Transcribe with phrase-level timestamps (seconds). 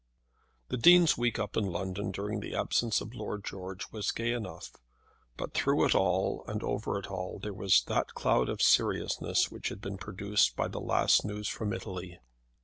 [0.69, 4.71] The Dean's week up in London during the absence of Lord George was gay enough;
[5.37, 9.69] but through it all and over it all there was that cloud of seriousness which
[9.69, 12.19] had been produced by the last news from Italy.